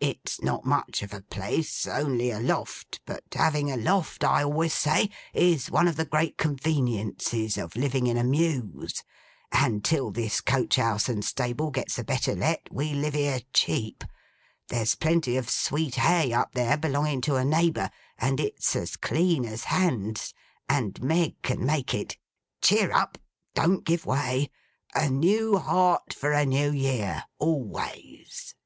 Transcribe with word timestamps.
It's 0.00 0.42
not 0.42 0.64
much 0.64 1.04
of 1.04 1.12
a 1.14 1.20
place: 1.20 1.86
only 1.86 2.32
a 2.32 2.40
loft; 2.40 2.98
but, 3.06 3.22
having 3.32 3.70
a 3.70 3.76
loft, 3.76 4.24
I 4.24 4.42
always 4.42 4.72
say, 4.74 5.10
is 5.32 5.70
one 5.70 5.86
of 5.86 5.94
the 5.94 6.04
great 6.04 6.36
conveniences 6.36 7.56
of 7.56 7.76
living 7.76 8.08
in 8.08 8.16
a 8.18 8.24
mews; 8.24 9.04
and 9.52 9.84
till 9.84 10.10
this 10.10 10.40
coach 10.40 10.74
house 10.74 11.08
and 11.08 11.24
stable 11.24 11.70
gets 11.70 12.00
a 12.00 12.02
better 12.02 12.34
let, 12.34 12.66
we 12.68 12.94
live 12.94 13.14
here 13.14 13.38
cheap. 13.52 14.02
There's 14.70 14.96
plenty 14.96 15.36
of 15.36 15.48
sweet 15.48 15.94
hay 15.94 16.32
up 16.32 16.54
there, 16.54 16.76
belonging 16.76 17.20
to 17.20 17.36
a 17.36 17.44
neighbour; 17.44 17.90
and 18.18 18.40
it's 18.40 18.74
as 18.74 18.96
clean 18.96 19.44
as 19.44 19.62
hands, 19.70 20.34
and 20.68 21.00
Meg, 21.00 21.40
can 21.42 21.64
make 21.64 21.94
it. 21.94 22.16
Cheer 22.60 22.90
up! 22.90 23.18
Don't 23.54 23.84
give 23.84 24.04
way. 24.04 24.50
A 24.96 25.08
new 25.08 25.58
heart 25.58 26.12
for 26.12 26.32
a 26.32 26.44
New 26.44 26.72
Year, 26.72 27.24
always! 27.38 28.56